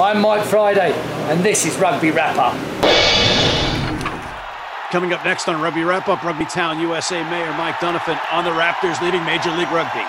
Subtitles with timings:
[0.00, 0.92] I'm Mike Friday,
[1.28, 2.54] and this is Rugby Wrap Up.
[4.92, 8.50] Coming up next on Rugby Wrap Up, Rugby Town USA Mayor Mike Dunafon on the
[8.50, 10.04] Raptors leading Major League Rugby.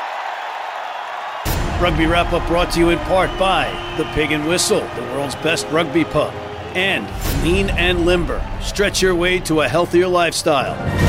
[1.81, 3.65] Rugby Wrap Up brought to you in part by
[3.97, 6.35] The Pig and Whistle, the world's best rugby pub,
[6.75, 7.07] and
[7.43, 8.45] Lean and Limber.
[8.61, 11.08] Stretch your way to a healthier lifestyle.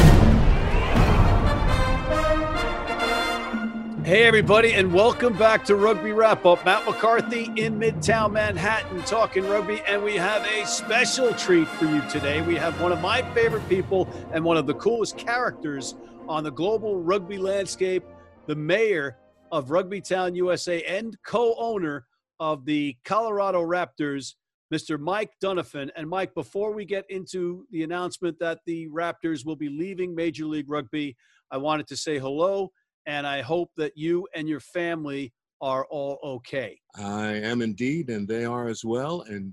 [4.10, 6.64] Hey, everybody, and welcome back to Rugby Wrap Up.
[6.64, 12.02] Matt McCarthy in Midtown Manhattan talking rugby, and we have a special treat for you
[12.10, 12.42] today.
[12.42, 15.94] We have one of my favorite people and one of the coolest characters
[16.28, 18.02] on the global rugby landscape,
[18.48, 19.16] the mayor
[19.52, 22.04] of Rugby Town USA and co owner
[22.40, 24.34] of the Colorado Raptors,
[24.74, 24.98] Mr.
[24.98, 25.88] Mike Dunafon.
[25.94, 30.46] And Mike, before we get into the announcement that the Raptors will be leaving Major
[30.46, 31.16] League Rugby,
[31.52, 32.72] I wanted to say hello
[33.10, 36.78] and I hope that you and your family are all okay.
[36.96, 39.22] I am indeed, and they are as well.
[39.22, 39.52] And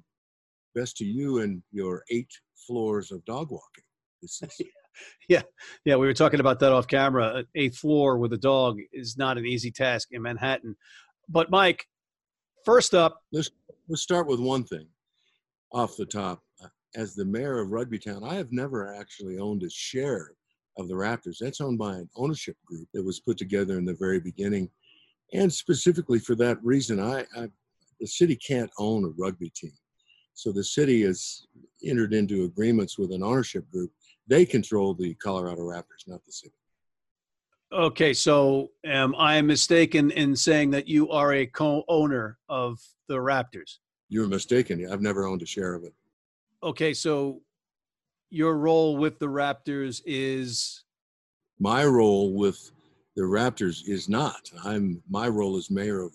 [0.76, 2.30] best to you and your eight
[2.68, 3.84] floors of dog walking.
[4.22, 4.62] This is.
[5.28, 5.42] yeah,
[5.86, 7.26] yeah, we were talking about that off camera.
[7.26, 10.76] Uh, eighth floor with a dog is not an easy task in Manhattan.
[11.28, 11.84] But Mike,
[12.64, 13.50] first up, let's
[13.90, 14.88] let's start with one thing
[15.74, 16.44] off the top.
[16.64, 20.32] Uh, as the mayor of Rugby Town, I have never actually owned a share
[20.78, 21.38] of the Raptors.
[21.40, 24.70] That's owned by an ownership group that was put together in the very beginning.
[25.34, 27.50] And specifically for that reason, I, I
[28.00, 29.74] the city can't own a rugby team.
[30.34, 31.48] So the city has
[31.84, 33.92] entered into agreements with an ownership group.
[34.28, 36.54] They control the Colorado Raptors, not the city.
[37.74, 43.80] Okay, so am I mistaken in saying that you are a co-owner of the Raptors?
[44.10, 44.88] You're mistaken.
[44.90, 45.94] I've never owned a share of it.
[46.64, 47.42] Okay, so
[48.30, 50.84] your role with the Raptors is?
[51.60, 52.72] My role with
[53.16, 54.50] the Raptors is not.
[54.64, 56.14] I'm my role as mayor of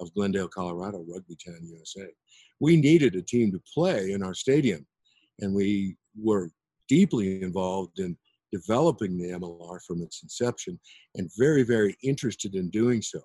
[0.00, 2.06] of Glendale, Colorado, Rugby Town, USA.
[2.60, 4.86] We needed a team to play in our stadium,
[5.40, 6.50] and we were
[6.88, 8.16] deeply involved in
[8.52, 10.78] developing the MLR from its inception
[11.16, 13.20] and very, very interested in doing so.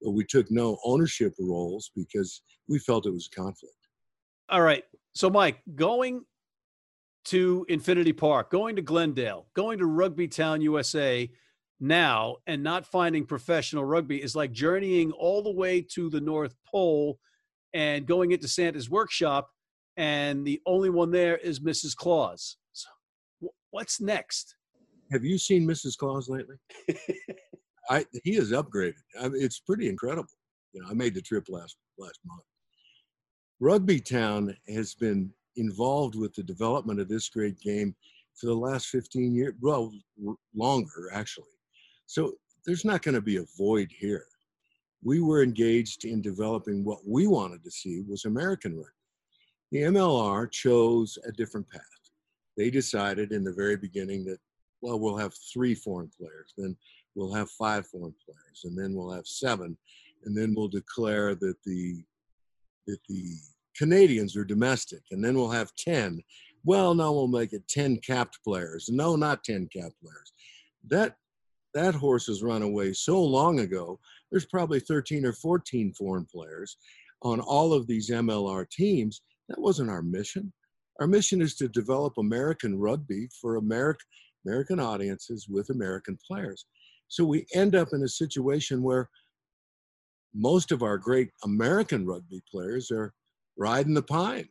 [0.00, 3.74] But we took no ownership roles because we felt it was a conflict.
[4.48, 4.84] All right.
[5.14, 6.24] So, Mike, going
[7.26, 11.30] to Infinity Park, going to Glendale, going to Rugby Town, USA
[11.80, 16.54] now, and not finding professional rugby is like journeying all the way to the North
[16.66, 17.18] Pole
[17.72, 19.50] and going into Santa's workshop,
[19.96, 21.94] and the only one there is Mrs.
[21.94, 22.56] Claus.
[22.72, 22.88] So,
[23.70, 24.56] what's next?
[25.12, 25.96] Have you seen Mrs.
[25.96, 26.56] Claus lately?
[27.90, 28.94] I he is upgraded.
[29.20, 30.28] I mean, it's pretty incredible.
[30.72, 32.42] You know, I made the trip last last month.
[33.58, 37.94] Rugby Town has been involved with the development of this great game
[38.34, 39.92] for the last 15 years, well,
[40.54, 41.46] longer actually.
[42.06, 42.32] So
[42.66, 44.24] there's not going to be a void here.
[45.02, 48.90] We were engaged in developing what we wanted to see was American rugby.
[49.72, 51.82] The MLR chose a different path.
[52.56, 54.38] They decided in the very beginning that,
[54.82, 56.76] well, we'll have three foreign players, then
[57.14, 59.76] we'll have five foreign players, and then we'll have seven,
[60.24, 62.02] and then we'll declare that the
[62.86, 63.36] that the
[63.80, 66.20] Canadians are domestic, and then we'll have 10.
[66.64, 68.90] Well, no, we'll make it 10 capped players.
[68.90, 70.32] No, not 10 capped players.
[70.88, 71.16] That
[71.72, 73.98] that horse has run away so long ago.
[74.30, 76.76] There's probably 13 or 14 foreign players
[77.22, 79.22] on all of these MLR teams.
[79.48, 80.52] That wasn't our mission.
[81.00, 84.06] Our mission is to develop American rugby for American
[84.44, 86.66] American audiences with American players.
[87.08, 89.08] So we end up in a situation where
[90.34, 93.14] most of our great American rugby players are
[93.60, 94.48] riding the pine.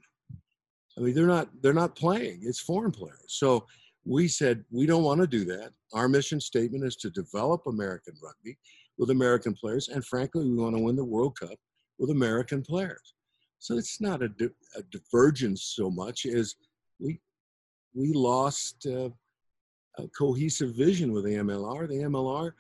[0.97, 2.41] I mean, they're not they're not playing.
[2.43, 3.25] It's foreign players.
[3.27, 3.65] So
[4.05, 5.71] we said we don't want to do that.
[5.93, 8.57] Our mission statement is to develop American rugby
[8.97, 11.57] with American players, and frankly, we want to win the World Cup
[11.97, 13.15] with American players.
[13.57, 16.55] So it's not a, di- a divergence so much as
[16.99, 17.19] we
[17.95, 19.09] we lost uh,
[19.97, 21.87] a cohesive vision with the MLR.
[21.87, 22.51] The MLR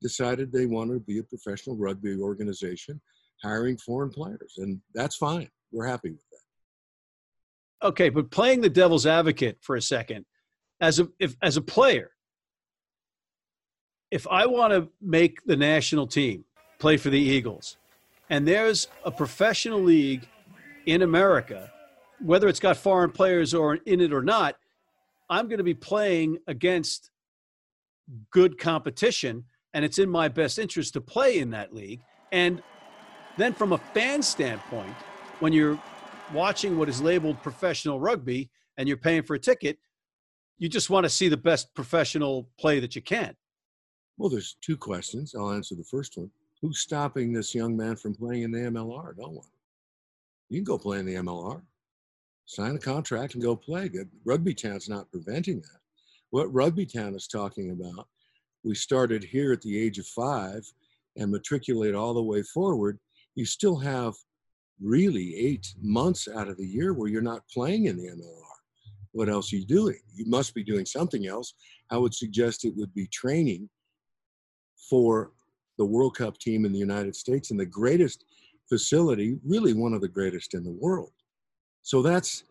[0.00, 3.00] decided they wanted to be a professional rugby organization,
[3.42, 7.88] hiring foreign players, and that's fine we're happy with that.
[7.88, 10.24] Okay, but playing the devil's advocate for a second,
[10.80, 12.10] as a if as a player,
[14.10, 16.44] if I want to make the national team,
[16.78, 17.76] play for the Eagles,
[18.30, 20.28] and there's a professional league
[20.86, 21.70] in America,
[22.20, 24.56] whether it's got foreign players or in it or not,
[25.30, 27.10] I'm going to be playing against
[28.30, 29.44] good competition,
[29.74, 32.00] and it's in my best interest to play in that league.
[32.32, 32.62] And
[33.36, 34.96] then, from a fan standpoint,
[35.40, 35.78] when you're
[36.32, 39.78] watching what is labeled professional rugby and you're paying for a ticket,
[40.58, 43.34] you just want to see the best professional play that you can.
[44.16, 45.34] Well, there's two questions.
[45.34, 46.30] I'll answer the first one.
[46.60, 49.16] Who's stopping this young man from playing in the MLR?
[49.16, 49.46] No one.
[50.48, 51.62] You can go play in the MLR,
[52.46, 53.90] sign a contract and go play.
[54.24, 55.80] Rugby Town's not preventing that.
[56.30, 58.08] What Rugby Town is talking about,
[58.64, 60.64] we started here at the age of five
[61.16, 62.98] and matriculate all the way forward.
[63.34, 64.14] You still have
[64.82, 68.42] really eight months out of the year where you're not playing in the MLR.
[69.12, 69.98] What else are you doing?
[70.14, 71.54] You must be doing something else.
[71.90, 73.68] I would suggest it would be training
[74.88, 75.32] for
[75.78, 78.24] the World Cup team in the United States and the greatest
[78.68, 81.12] facility, really one of the greatest in the world.
[81.82, 82.44] So that's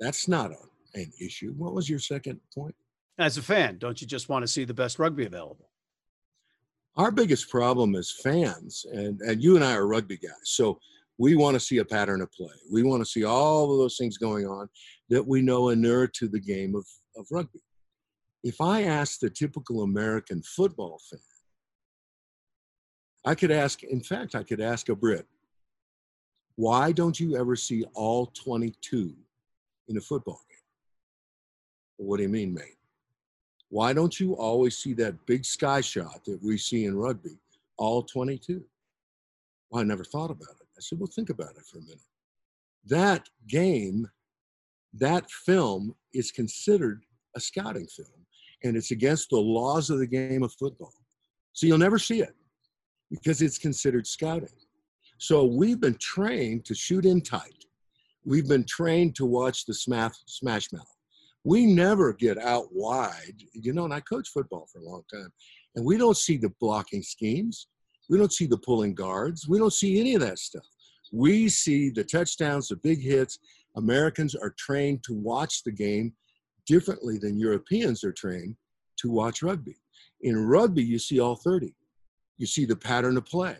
[0.00, 1.52] that's not a, an issue.
[1.56, 2.74] What was your second point?
[3.18, 5.70] As a fan, don't you just want to see the best rugby available?
[6.96, 10.78] Our biggest problem as fans, and, and you and I are rugby guys, so
[11.18, 12.54] we want to see a pattern of play.
[12.72, 14.68] We want to see all of those things going on
[15.10, 17.60] that we know inure to the game of, of rugby.
[18.42, 21.20] If I ask the typical American football fan,
[23.24, 25.26] I could ask, in fact, I could ask a Brit,
[26.56, 29.14] why don't you ever see all 22
[29.88, 30.54] in a football game?
[31.96, 32.76] what do you mean, mate?
[33.70, 37.38] Why don't you always see that big sky shot that we see in rugby,
[37.76, 38.62] all 22?
[39.70, 40.63] Well, I never thought about it.
[40.84, 42.00] Said, well, think about it for a minute.
[42.86, 44.08] That game,
[44.92, 47.02] that film is considered
[47.34, 48.26] a scouting film,
[48.62, 50.92] and it's against the laws of the game of football.
[51.52, 52.34] So you'll never see it
[53.10, 54.48] because it's considered scouting.
[55.18, 57.64] So we've been trained to shoot in tight.
[58.24, 60.86] We've been trained to watch the smash, smash mouth.
[61.44, 65.30] We never get out wide, you know, and I coach football for a long time,
[65.76, 67.68] and we don't see the blocking schemes.
[68.08, 69.48] We don't see the pulling guards.
[69.48, 70.66] We don't see any of that stuff.
[71.14, 73.38] We see the touchdowns, the big hits.
[73.76, 76.12] Americans are trained to watch the game
[76.66, 78.56] differently than Europeans are trained
[78.96, 79.76] to watch rugby.
[80.22, 81.72] In rugby, you see all 30.
[82.38, 83.56] You see the pattern of play.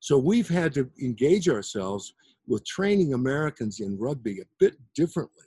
[0.00, 2.14] So we've had to engage ourselves
[2.46, 5.44] with training Americans in rugby a bit differently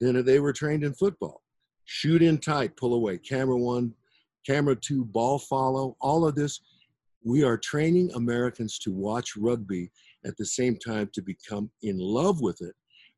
[0.00, 1.42] than they were trained in football.
[1.84, 3.92] Shoot in tight, pull away, camera one,
[4.46, 6.58] camera two, ball follow, all of this.
[7.22, 9.90] We are training Americans to watch rugby
[10.24, 12.74] at the same time to become in love with it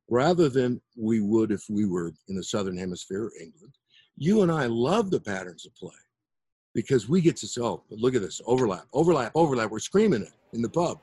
[0.09, 3.75] rather than we would if we were in the Southern Hemisphere or England.
[4.17, 5.91] You and I love the patterns of play
[6.75, 9.71] because we get to say, oh, look at this overlap, overlap, overlap.
[9.71, 10.99] We're screaming it in the pub.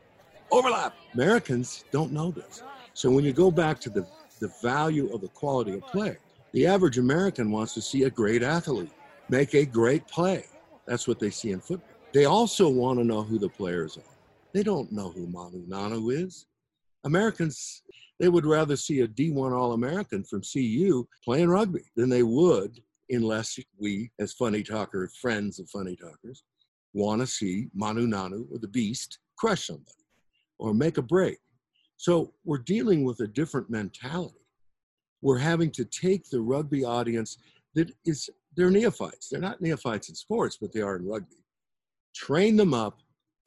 [0.51, 0.95] Overlap.
[1.13, 2.63] Americans don't know this.
[2.93, 4.05] So when you go back to the,
[4.39, 6.17] the value of the quality of play,
[6.53, 8.91] the average American wants to see a great athlete
[9.29, 10.45] make a great play.
[10.85, 11.87] That's what they see in football.
[12.13, 14.18] They also want to know who the players are.
[14.53, 16.47] They don't know who Manu Nanu is.
[17.03, 17.83] Americans,
[18.19, 22.79] they would rather see a D1 All American from CU playing rugby than they would
[23.09, 26.43] unless we, as funny talker friends of funny talkers,
[26.93, 30.05] want to see Manu Nanu or the Beast crush somebody
[30.57, 31.37] or make a break.
[31.97, 34.35] So we're dealing with a different mentality.
[35.21, 37.37] We're having to take the rugby audience
[37.75, 39.29] that is, they're neophytes.
[39.29, 41.43] They're not neophytes in sports, but they are in rugby.
[42.15, 42.99] Train them up,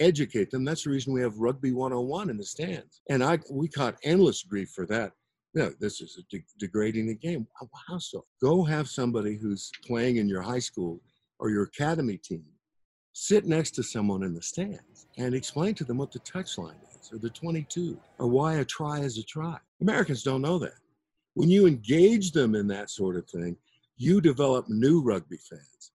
[0.02, 0.64] educate them.
[0.64, 3.00] That's the reason we have Rugby 101 in the stands.
[3.08, 5.12] And I, we caught endless grief for that
[5.54, 7.46] no, this is de- degrading the game.
[7.88, 8.25] How so?
[8.40, 11.00] Go have somebody who's playing in your high school
[11.38, 12.44] or your academy team
[13.12, 17.12] sit next to someone in the stands and explain to them what the touchline is
[17.12, 19.58] or the 22 or why a try is a try.
[19.82, 20.79] Americans don't know that.
[21.34, 23.56] When you engage them in that sort of thing,
[23.98, 25.93] you develop new rugby fans.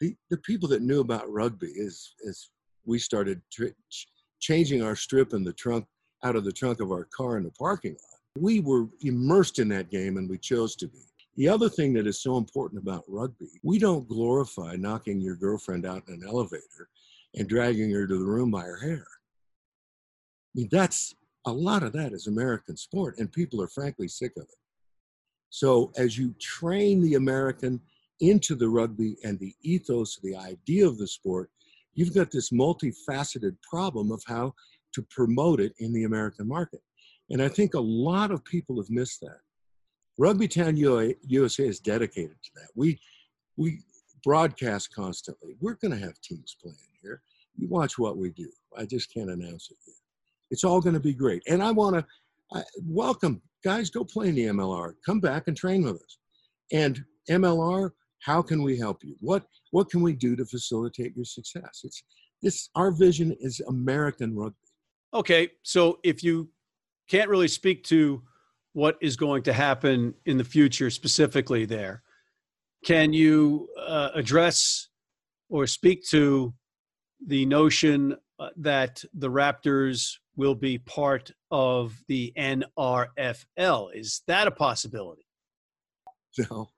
[0.00, 2.50] The, the people that knew about rugby is, is
[2.84, 3.66] we started tr-
[4.40, 5.86] changing our strip in the trunk
[6.24, 9.68] out of the trunk of our car in the parking lot we were immersed in
[9.68, 10.98] that game and we chose to be.
[11.36, 15.86] The other thing that is so important about rugby, we don't glorify knocking your girlfriend
[15.86, 16.88] out in an elevator
[17.34, 19.06] and dragging her to the room by her hair.
[19.06, 21.14] I mean, that's
[21.46, 24.58] a lot of that is American sport, and people are frankly sick of it.
[25.50, 27.80] So, as you train the American
[28.20, 31.50] into the rugby and the ethos, the idea of the sport,
[31.98, 34.54] you've got this multifaceted problem of how
[34.94, 36.80] to promote it in the American market.
[37.30, 39.40] And I think a lot of people have missed that.
[40.18, 42.68] Rugby Town USA is dedicated to that.
[42.74, 43.00] We,
[43.56, 43.80] we
[44.24, 45.56] broadcast constantly.
[45.60, 47.20] We're going to have teams playing here.
[47.56, 48.48] You watch what we do.
[48.76, 49.96] I just can't announce it yet.
[50.50, 51.42] It's all going to be great.
[51.48, 54.94] And I want to welcome guys, go play in the MLR.
[55.04, 56.18] Come back and train with us.
[56.72, 59.16] And MLR, how can we help you?
[59.20, 61.80] What, what can we do to facilitate your success?
[61.84, 62.02] It's
[62.42, 64.56] this, our vision is American rugby.
[65.14, 65.50] Okay.
[65.62, 66.50] So if you
[67.08, 68.22] can't really speak to
[68.74, 72.02] what is going to happen in the future specifically there.
[72.84, 74.88] Can you uh, address
[75.48, 76.54] or speak to
[77.26, 83.88] the notion uh, that the Raptors will be part of the NRFL.
[83.92, 85.22] Is that a possibility?
[86.50, 86.68] No,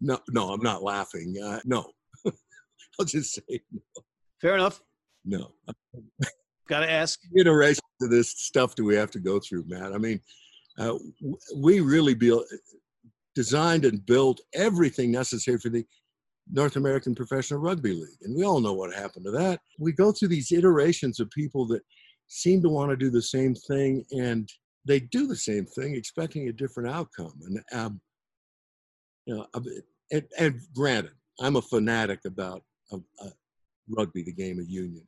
[0.00, 0.50] no, no.
[0.50, 1.34] I'm not laughing.
[1.42, 1.90] Uh, no,
[2.98, 3.80] I'll just say no.
[4.40, 4.80] Fair enough.
[5.24, 5.52] No.
[6.68, 7.20] Got to ask.
[7.36, 9.92] Iteration of this stuff do we have to go through, Matt?
[9.92, 10.20] I mean,
[10.78, 10.98] uh,
[11.56, 12.46] we really built,
[13.34, 15.84] designed and built everything necessary for the
[16.52, 18.18] North American Professional Rugby League.
[18.22, 19.60] And we all know what happened to that.
[19.78, 21.82] We go through these iterations of people that
[22.28, 24.48] seem to want to do the same thing and
[24.86, 27.34] they do the same thing expecting a different outcome.
[27.44, 28.00] And, um,
[29.26, 29.46] you know,
[30.12, 32.62] and, and, granted, I'm a fanatic about
[32.92, 33.30] uh, uh,
[33.88, 35.06] rugby, the game of union,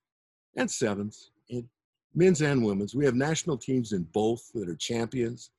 [0.57, 1.65] and sevens, and
[2.15, 2.95] men's and women's.
[2.95, 5.51] We have national teams in both that are champions.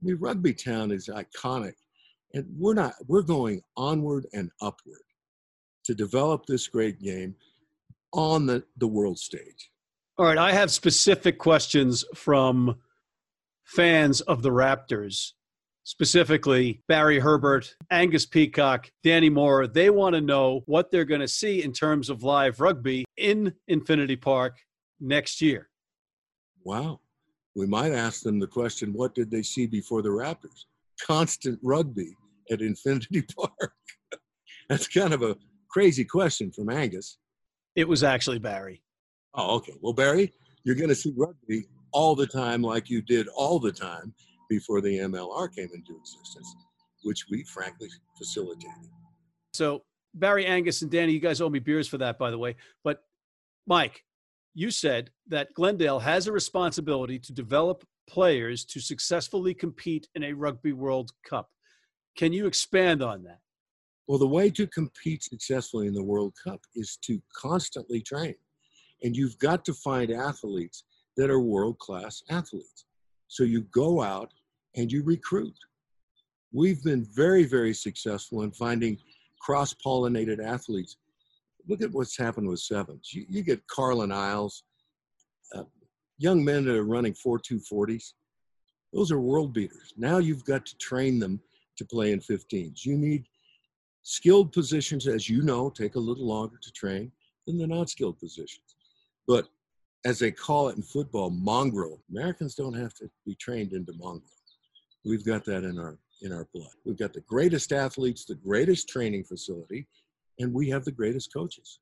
[0.00, 1.74] I mean, Rugby Town is iconic,
[2.34, 2.94] and we're not.
[3.06, 5.00] We're going onward and upward
[5.84, 7.34] to develop this great game
[8.12, 9.70] on the, the world stage.
[10.18, 12.76] All right, I have specific questions from
[13.64, 15.32] fans of the Raptors,
[15.86, 19.68] specifically Barry Herbert, Angus Peacock, Danny Moore.
[19.68, 23.54] They want to know what they're going to see in terms of live rugby in
[23.68, 24.58] Infinity Park
[25.00, 25.68] next year.
[26.64, 27.00] Wow.
[27.54, 30.64] We might ask them the question what did they see before the Raptors?
[31.00, 32.16] Constant rugby
[32.50, 33.72] at Infinity Park.
[34.68, 35.36] That's kind of a
[35.70, 37.18] crazy question from Angus.
[37.76, 38.82] It was actually Barry.
[39.34, 39.74] Oh, okay.
[39.80, 40.32] Well, Barry,
[40.64, 44.12] you're going to see rugby all the time like you did all the time
[44.48, 46.54] before the MLR came into existence,
[47.02, 48.90] which we frankly facilitated.
[49.52, 49.82] So,
[50.14, 52.56] Barry, Angus, and Danny, you guys owe me beers for that, by the way.
[52.84, 53.00] But,
[53.66, 54.02] Mike,
[54.54, 60.32] you said that Glendale has a responsibility to develop players to successfully compete in a
[60.32, 61.50] Rugby World Cup.
[62.16, 63.40] Can you expand on that?
[64.08, 68.34] Well, the way to compete successfully in the World Cup is to constantly train.
[69.02, 70.84] And you've got to find athletes
[71.16, 72.86] that are world class athletes.
[73.28, 74.32] So you go out
[74.76, 75.54] and you recruit.
[76.52, 78.98] We've been very, very successful in finding
[79.40, 80.96] cross pollinated athletes.
[81.68, 83.12] Look at what's happened with sevens.
[83.12, 84.64] You, you get Carlin Isles,
[85.54, 85.64] uh,
[86.18, 88.12] young men that are running 4.240s.
[88.92, 89.92] Those are world beaters.
[89.96, 91.40] Now you've got to train them
[91.76, 92.84] to play in 15s.
[92.84, 93.26] You need
[94.02, 97.10] skilled positions, as you know, take a little longer to train
[97.46, 98.76] than the non skilled positions.
[99.26, 99.48] But
[100.04, 102.00] as they call it in football, mongrel.
[102.10, 104.35] Americans don't have to be trained into mongrel.
[105.06, 106.72] We've got that in our in our blood.
[106.84, 109.86] We've got the greatest athletes, the greatest training facility,
[110.38, 111.78] and we have the greatest coaches.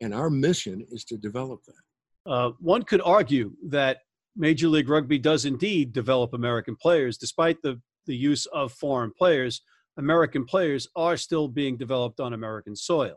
[0.00, 2.30] And our mission is to develop that.
[2.30, 3.98] Uh, one could argue that
[4.36, 9.62] Major League Rugby does indeed develop American players, despite the, the use of foreign players.
[9.96, 13.16] American players are still being developed on American soil.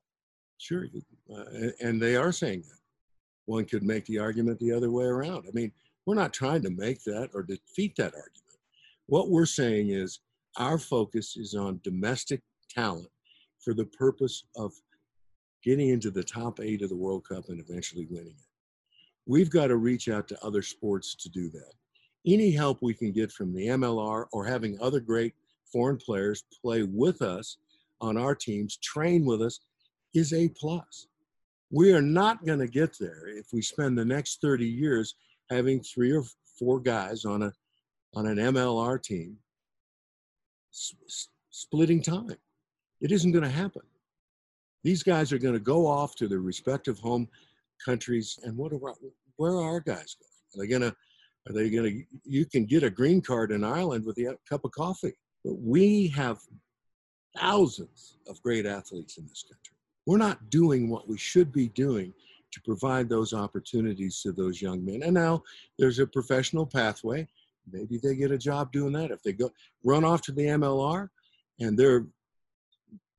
[0.58, 0.88] Sure,
[1.36, 1.44] uh,
[1.82, 2.80] and they are saying that
[3.46, 5.46] one could make the argument the other way around.
[5.48, 5.72] I mean,
[6.06, 8.51] we're not trying to make that or defeat that argument.
[9.12, 10.22] What we're saying is
[10.56, 12.40] our focus is on domestic
[12.74, 13.10] talent
[13.60, 14.72] for the purpose of
[15.66, 18.48] getting into the top eight of the World Cup and eventually winning it.
[19.26, 21.74] We've got to reach out to other sports to do that.
[22.26, 25.34] Any help we can get from the MLR or having other great
[25.70, 27.58] foreign players play with us
[28.00, 29.60] on our teams, train with us,
[30.14, 31.08] is a plus.
[31.70, 35.16] We are not going to get there if we spend the next 30 years
[35.50, 36.24] having three or
[36.58, 37.52] four guys on a
[38.14, 39.38] on an MLR team
[41.50, 42.36] splitting time.
[43.02, 43.82] It isn't going to happen.
[44.84, 47.28] These guys are going to go off to their respective home
[47.84, 48.80] countries, and what are
[49.38, 50.32] where are our guys going?
[50.54, 50.96] Are they going to
[51.50, 52.04] are they going to?
[52.24, 55.14] You can get a green card in Ireland with a uh, cup of coffee,
[55.44, 56.40] but we have
[57.38, 59.76] thousands of great athletes in this country
[60.06, 62.14] we're not doing what we should be doing
[62.52, 65.04] to provide those opportunities to those young men.
[65.04, 65.44] And now
[65.80, 67.28] there's a professional pathway.
[67.70, 69.12] Maybe they get a job doing that.
[69.12, 69.50] If they go
[69.84, 71.08] run off to the MLR
[71.60, 72.06] and they're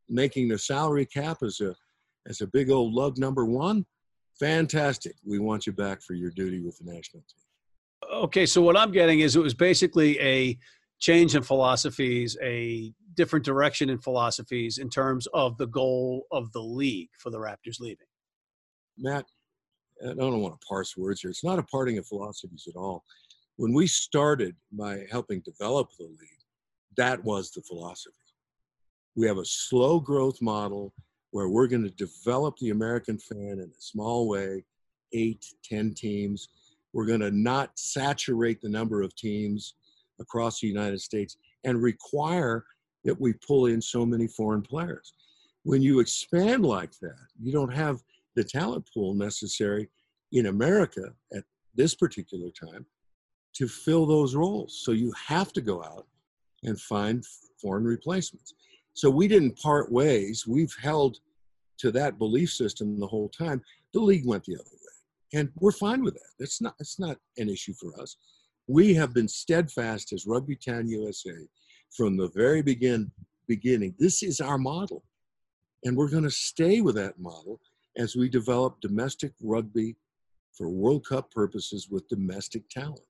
[0.09, 1.75] making the salary cap as a
[2.29, 3.85] as a big old lug number one,
[4.39, 5.17] fantastic.
[5.25, 8.13] We want you back for your duty with the national team.
[8.25, 10.59] Okay, so what I'm getting is it was basically a
[11.01, 16.63] change in philosophies, a different direction in philosophies in terms of the goal of the
[16.63, 18.07] league for the Raptors leaving?
[18.99, 19.27] Matt,
[20.03, 21.31] I don't want to parse words here.
[21.31, 23.05] It's not a parting of philosophies at all.
[23.63, 26.43] When we started by helping develop the league,
[26.97, 28.17] that was the philosophy.
[29.15, 30.93] We have a slow growth model
[31.31, 34.65] where we're going to develop the American fan in a small way,
[35.13, 36.49] eight, ten teams.
[36.93, 39.77] We're going to not saturate the number of teams
[40.19, 42.65] across the United States and require
[43.05, 45.15] that we pull in so many foreign players.
[45.63, 48.03] When you expand like that, you don't have
[48.35, 49.89] the talent pool necessary
[50.33, 51.45] in America at
[51.77, 52.87] this particular time
[53.55, 54.83] to fill those roles.
[54.85, 56.07] So you have to go out
[56.65, 57.25] and find
[57.61, 58.55] foreign replacements.
[58.95, 60.47] So we didn't part ways.
[60.47, 61.19] We've held
[61.79, 63.63] to that belief system the whole time.
[63.93, 66.31] The league went the other way, and we're fine with that.
[66.39, 66.75] It's not.
[66.79, 68.17] It's not an issue for us.
[68.69, 71.35] We have been steadfast as Rugby Town USA
[71.97, 73.11] from the very begin
[73.49, 73.95] beginning.
[73.99, 75.03] This is our model,
[75.85, 77.61] and we're going to stay with that model
[77.97, 79.97] as we develop domestic rugby
[80.57, 83.01] for World Cup purposes with domestic talent.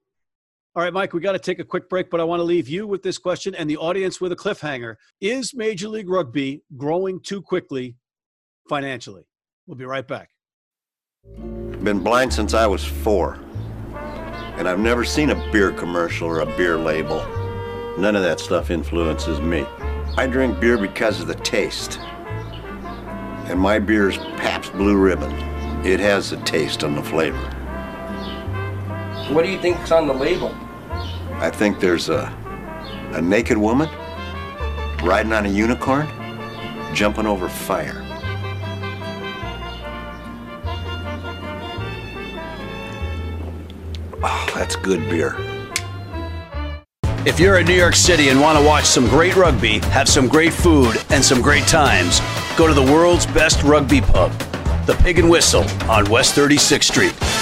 [0.74, 2.66] All right, Mike, we got to take a quick break, but I want to leave
[2.66, 4.96] you with this question and the audience with a cliffhanger.
[5.20, 7.94] Is Major League Rugby growing too quickly
[8.70, 9.24] financially?
[9.66, 10.30] We'll be right back.
[11.82, 13.38] Been blind since I was four,
[14.56, 17.18] and I've never seen a beer commercial or a beer label.
[17.98, 19.66] None of that stuff influences me.
[20.16, 21.98] I drink beer because of the taste.
[23.44, 25.32] And my beer is Pabst Blue Ribbon.
[25.84, 27.61] It has the taste and the flavor.
[29.32, 30.54] What do you think's on the label?
[31.36, 32.30] I think there's a,
[33.14, 33.88] a naked woman
[35.02, 36.06] riding on a unicorn,
[36.92, 38.04] jumping over fire.
[44.22, 45.34] Oh, that's good beer.
[47.24, 50.28] If you're in New York City and want to watch some great rugby, have some
[50.28, 52.20] great food, and some great times,
[52.58, 54.30] go to the world's best rugby pub,
[54.84, 57.41] the Pig and Whistle on West 36th Street.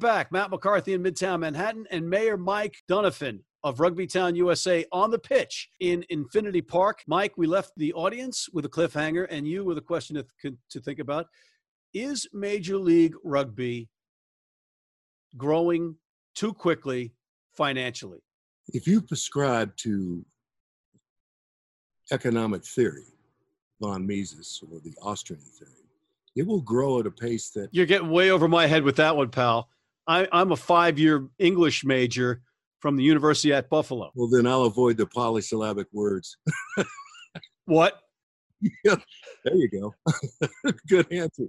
[0.00, 0.32] Back.
[0.32, 5.68] Matt McCarthy in Midtown Manhattan and Mayor Mike Dunafon of Rugbytown USA on the pitch
[5.80, 7.02] in Infinity Park.
[7.06, 10.80] Mike, we left the audience with a cliffhanger and you with a question to, to
[10.80, 11.26] think about.
[11.92, 13.90] Is Major League Rugby
[15.36, 15.96] growing
[16.34, 17.12] too quickly
[17.54, 18.20] financially?
[18.68, 20.24] If you prescribe to
[22.10, 23.04] economic theory,
[23.82, 25.72] von Mises or the Austrian theory,
[26.36, 29.14] it will grow at a pace that You're getting way over my head with that
[29.14, 29.68] one, pal.
[30.10, 32.42] I, I'm a five year English major
[32.80, 34.10] from the University at Buffalo.
[34.14, 36.36] well then I'll avoid the polysyllabic words.
[37.66, 38.00] What?
[38.84, 38.96] yeah,
[39.44, 39.94] there you go.
[40.88, 41.44] Good answer.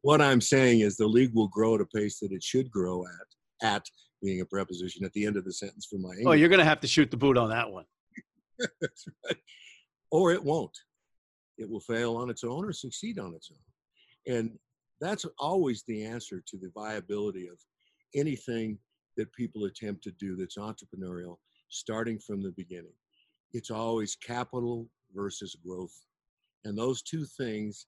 [0.00, 3.04] What I'm saying is the league will grow at a pace that it should grow
[3.04, 3.86] at, at
[4.22, 6.26] being a preposition at the end of the sentence for my English.
[6.26, 7.84] Oh, you're going to have to shoot the boot on that one.
[8.80, 9.36] That's right.
[10.10, 10.78] Or it won't.
[11.58, 14.34] It will fail on its own or succeed on its own.
[14.34, 14.58] And
[14.98, 17.58] that's always the answer to the viability of
[18.16, 18.78] anything
[19.16, 21.36] that people attempt to do that's entrepreneurial,
[21.68, 22.92] starting from the beginning.
[23.52, 25.94] It's always capital versus growth.
[26.64, 27.86] And those two things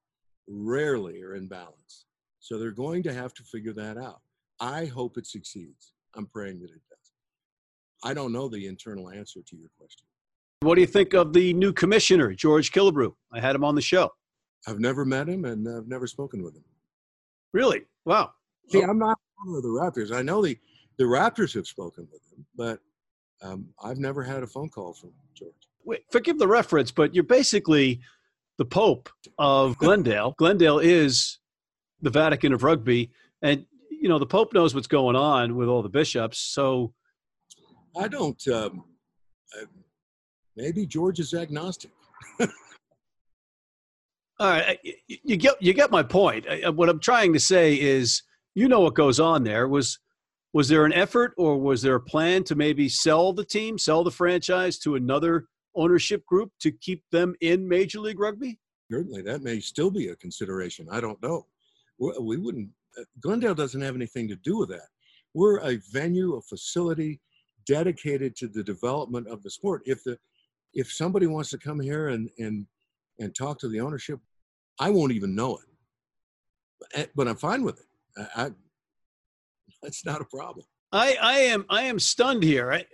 [0.48, 2.06] rarely are in balance.
[2.40, 4.20] So they're going to have to figure that out.
[4.60, 5.92] I hope it succeeds.
[6.14, 7.12] I'm praying that it does.
[8.04, 10.06] I don't know the internal answer to your question.
[10.60, 13.12] What do you think of the new commissioner, George Killebrew?
[13.32, 14.10] I had him on the show.
[14.66, 16.64] I've never met him and I've never spoken with him.
[17.52, 17.82] Really?
[18.04, 18.32] Wow.
[18.68, 20.12] See, I'm not one of the Raptors.
[20.12, 20.58] I know the,
[20.98, 22.80] the Raptors have spoken with him, but
[23.42, 25.52] um, I've never had a phone call from George.
[25.84, 28.00] Wait, forgive the reference, but you're basically
[28.58, 30.34] the Pope of Glendale.
[30.38, 31.38] Glendale is
[32.02, 33.10] the Vatican of rugby,
[33.42, 36.38] and you know the Pope knows what's going on with all the bishops.
[36.38, 36.92] So
[37.96, 38.46] I don't.
[38.48, 38.84] Um,
[39.58, 39.64] uh,
[40.56, 41.90] maybe George is agnostic.
[44.40, 46.46] All right, you get you get my point.
[46.76, 48.22] What I'm trying to say is,
[48.58, 49.68] you know what goes on there.
[49.68, 50.00] Was
[50.52, 54.02] was there an effort, or was there a plan to maybe sell the team, sell
[54.02, 58.58] the franchise to another ownership group to keep them in Major League Rugby?
[58.90, 60.88] Certainly, that may still be a consideration.
[60.90, 61.46] I don't know.
[61.98, 62.70] We, wouldn't.
[62.98, 64.88] uh, Glendale doesn't have anything to do with that.
[65.34, 67.20] We're a venue, a facility
[67.66, 69.82] dedicated to the development of the sport.
[69.84, 70.18] If the
[70.74, 72.66] if somebody wants to come here and and
[73.20, 74.18] and talk to the ownership,
[74.80, 75.68] I won't even know it.
[76.80, 77.87] But, but I'm fine with it.
[78.36, 78.50] I,
[79.82, 80.66] that's not a problem.
[80.92, 82.72] I, I am I am stunned here.
[82.72, 82.84] I,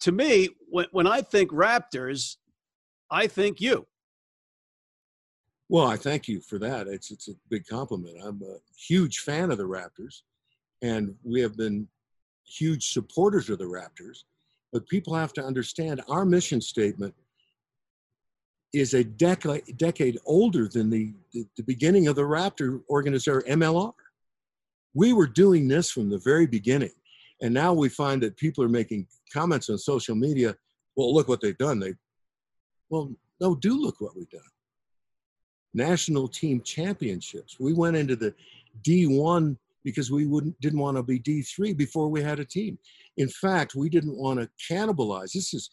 [0.00, 2.36] to me, when, when I think Raptors,
[3.10, 3.86] I think you.
[5.68, 6.88] Well, I thank you for that.
[6.88, 8.18] It's it's a big compliment.
[8.22, 10.22] I'm a huge fan of the Raptors,
[10.82, 11.88] and we have been
[12.44, 14.24] huge supporters of the Raptors.
[14.72, 17.14] But people have to understand our mission statement
[18.72, 23.92] is a decade decade older than the, the, the beginning of the Raptor organization MLR.
[24.94, 26.92] We were doing this from the very beginning,
[27.40, 30.54] and now we find that people are making comments on social media.
[30.96, 31.80] Well, look what they've done.
[31.80, 31.94] They,
[32.90, 34.42] well, no, do look what we've done
[35.74, 37.58] national team championships.
[37.58, 38.34] We went into the
[38.86, 42.78] D1 because we wouldn't didn't want to be D3 before we had a team.
[43.16, 45.32] In fact, we didn't want to cannibalize.
[45.32, 45.70] This is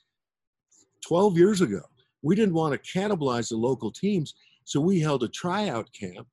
[1.05, 1.81] 12 years ago.
[2.21, 4.33] We didn't want to cannibalize the local teams,
[4.65, 6.27] so we held a tryout camp,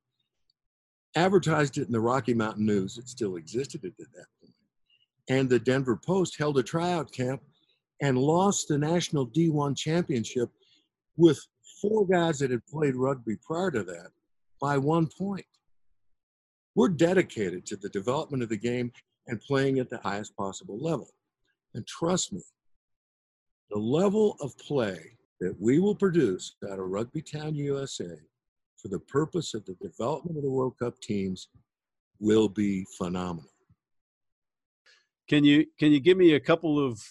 [1.16, 2.98] advertised it in the Rocky Mountain News.
[2.98, 4.54] It still existed at that point.
[5.28, 7.42] And the Denver Post held a tryout camp
[8.00, 10.50] and lost the national D1 championship
[11.16, 11.40] with
[11.80, 14.10] four guys that had played rugby prior to that
[14.60, 15.46] by one point.
[16.74, 18.92] We're dedicated to the development of the game
[19.26, 21.08] and playing at the highest possible level.
[21.74, 22.42] And trust me,
[23.70, 28.16] the level of play that we will produce out of Rugby Town USA
[28.86, 31.48] for the purpose of the development of the World Cup teams
[32.20, 33.50] will be phenomenal.
[35.28, 37.02] Can you can you give me a couple of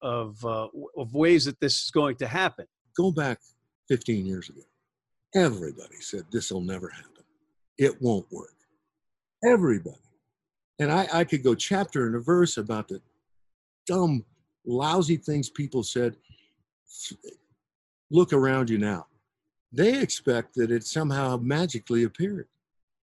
[0.00, 2.66] of uh, of ways that this is going to happen?
[2.96, 3.38] Go back
[3.88, 4.62] 15 years ago.
[5.34, 7.24] Everybody said this will never happen.
[7.76, 8.54] It won't work.
[9.44, 9.96] Everybody.
[10.78, 13.02] And I, I could go chapter and a verse about the
[13.86, 14.24] dumb,
[14.64, 16.16] lousy things people said.
[18.10, 19.06] Look around you now.
[19.72, 22.48] They expect that it somehow magically appeared.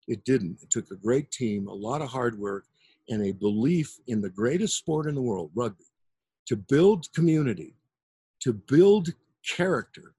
[0.07, 0.62] It didn't.
[0.62, 2.64] It took a great team, a lot of hard work,
[3.09, 5.85] and a belief in the greatest sport in the world, rugby,
[6.46, 7.75] to build community,
[8.40, 9.09] to build
[9.46, 10.14] character.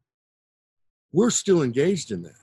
[1.12, 2.34] We're still engaged in that.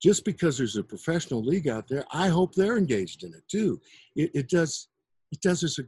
[0.00, 3.80] Just because there's a professional league out there, I hope they're engaged in it too.
[4.14, 4.88] It, it does
[5.32, 5.82] it does us a,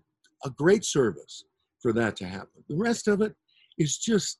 [0.44, 1.44] a great service
[1.80, 2.64] for that to happen.
[2.68, 3.34] The rest of it
[3.78, 4.38] is just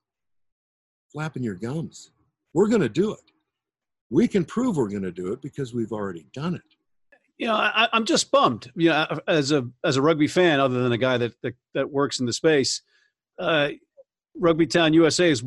[1.13, 2.11] flapping your gums.
[2.55, 3.21] We're going to do it.
[4.11, 6.63] We can prove we're going to do it because we've already done it
[7.41, 8.71] you know, I, am just bummed.
[8.77, 11.91] You know, as a as a rugby fan, other than a guy that that, that
[11.91, 12.83] works in the space,
[13.39, 13.71] uh,
[14.37, 15.43] Rugby Town USA has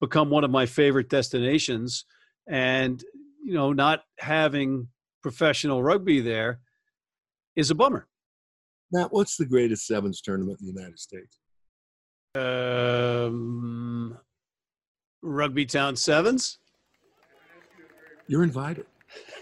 [0.00, 2.06] become one of my favorite destinations,
[2.48, 3.04] and
[3.44, 4.88] you know, not having
[5.22, 6.60] professional rugby there
[7.56, 8.08] is a bummer.
[8.90, 11.38] Matt, what's the greatest sevens tournament in the United States?
[12.36, 14.18] Um,
[15.24, 16.58] Rugby Town Sevens.
[18.28, 18.86] You're invited.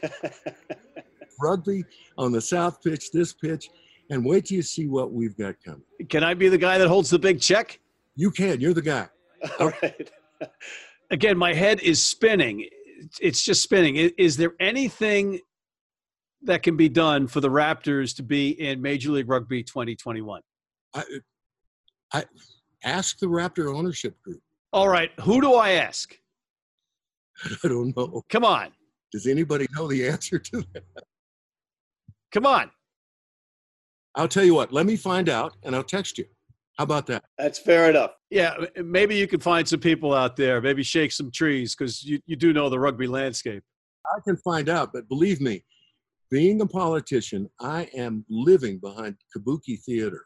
[1.41, 1.85] rugby
[2.17, 3.69] on the south pitch, this pitch,
[4.11, 5.83] and wait till you see what we've got coming.
[6.09, 7.81] Can I be the guy that holds the big check?
[8.15, 8.61] You can.
[8.61, 9.09] You're the guy.
[9.61, 10.11] All right.
[11.11, 12.69] Again, my head is spinning.
[13.21, 13.97] It's just spinning.
[13.97, 15.41] Is there anything
[16.43, 20.43] that can be done for the Raptors to be in Major League Rugby 2021?
[20.95, 21.03] I,
[22.13, 22.25] I
[22.85, 24.41] ask the Raptor ownership group.
[24.73, 26.17] All right, who do I ask?
[27.65, 28.23] I don't know.
[28.31, 28.71] Come on.
[29.13, 31.05] Does anybody know the answer to that?
[32.33, 32.71] Come on.
[34.15, 36.25] I'll tell you what, let me find out and I'll text you.
[36.79, 37.23] How about that?
[37.39, 38.13] That's fair enough.
[38.31, 42.19] Yeah, maybe you can find some people out there, maybe shake some trees because you,
[42.27, 43.63] you do know the rugby landscape.
[44.07, 45.65] I can find out, but believe me,
[46.31, 50.25] being a politician, I am living behind kabuki theater.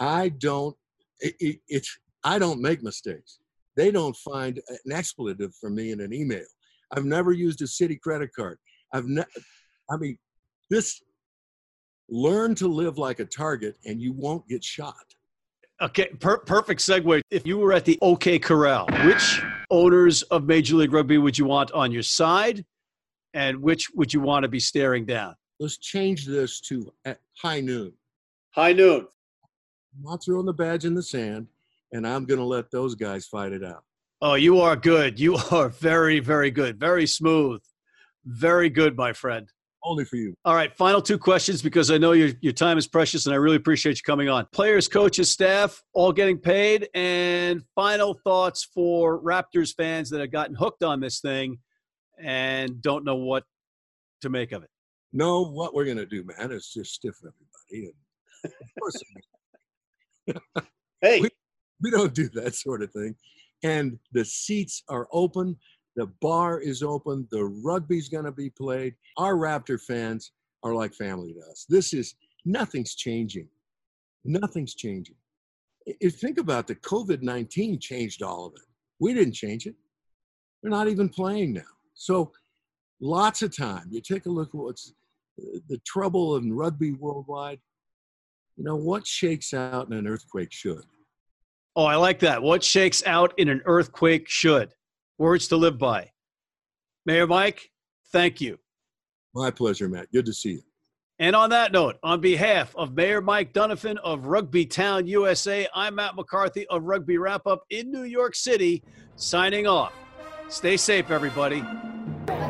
[0.00, 0.76] I don't,
[1.20, 3.38] it, it, it's, I don't make mistakes.
[3.80, 6.44] They don't find an expletive for me in an email.
[6.94, 8.58] I've never used a city credit card.
[8.92, 9.24] I've ne-
[9.90, 10.18] I mean,
[10.68, 11.00] this
[12.10, 15.06] learn to live like a target and you won't get shot.
[15.80, 17.22] Okay, per- perfect segue.
[17.30, 19.40] If you were at the OK Corral, which
[19.70, 22.62] owners of Major League Rugby would you want on your side
[23.32, 25.34] and which would you want to be staring down?
[25.58, 26.92] Let's change this to
[27.38, 27.94] high noon.
[28.50, 29.06] High noon.
[29.96, 31.46] I'm not throwing the badge in the sand,
[31.92, 33.82] and I'm going to let those guys fight it out.
[34.22, 35.18] Oh, you are good.
[35.18, 36.78] You are very, very good.
[36.78, 37.60] Very smooth.
[38.24, 39.48] Very good, my friend.
[39.82, 40.34] Only for you.
[40.44, 43.38] All right, final two questions because I know your, your time is precious and I
[43.38, 44.46] really appreciate you coming on.
[44.52, 46.90] Players, coaches, staff, all getting paid.
[46.94, 51.60] And final thoughts for Raptors fans that have gotten hooked on this thing
[52.22, 53.44] and don't know what
[54.20, 54.68] to make of it.
[55.14, 57.90] No, what we're going to do, man, is just stiff everybody.
[58.44, 59.02] And of course,
[61.00, 61.30] hey, we,
[61.82, 63.14] we don't do that sort of thing.
[63.62, 65.56] And the seats are open.
[65.96, 67.26] The bar is open.
[67.30, 68.94] The rugby's going to be played.
[69.16, 71.66] Our Raptor fans are like family to us.
[71.68, 72.14] This is
[72.44, 73.48] nothing's changing.
[74.24, 75.16] Nothing's changing.
[75.86, 78.62] If think about the COVID 19 changed all of it.
[78.98, 79.74] We didn't change it.
[80.62, 81.62] They're not even playing now.
[81.94, 82.32] So
[83.00, 83.86] lots of time.
[83.90, 84.92] You take a look at what's
[85.40, 87.60] uh, the trouble in rugby worldwide.
[88.56, 90.84] You know, what shakes out in an earthquake should.
[91.80, 92.42] Oh, I like that.
[92.42, 94.74] What shakes out in an earthquake should.
[95.16, 96.10] Words to live by.
[97.06, 97.70] Mayor Mike,
[98.12, 98.58] thank you.
[99.34, 100.12] My pleasure, Matt.
[100.12, 100.62] Good to see you.
[101.20, 105.94] And on that note, on behalf of Mayor Mike Dunafon of Rugby Town USA, I'm
[105.94, 108.84] Matt McCarthy of Rugby Wrap Up in New York City,
[109.16, 109.94] signing off.
[110.50, 111.60] Stay safe, everybody.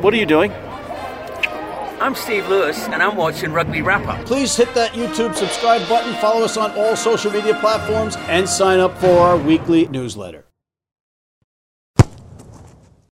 [0.01, 0.51] What are you doing?
[2.01, 4.25] I'm Steve Lewis, and I'm watching Rugby Wrap Up.
[4.25, 8.79] Please hit that YouTube subscribe button, follow us on all social media platforms, and sign
[8.79, 10.50] up for our weekly newsletter.